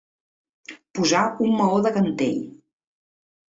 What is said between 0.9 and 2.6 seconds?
Posar un maó de cantell.